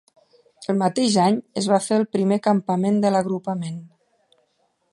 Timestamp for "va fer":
1.73-1.99